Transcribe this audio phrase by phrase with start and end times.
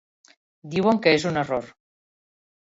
[0.75, 1.69] Diuen que és un error.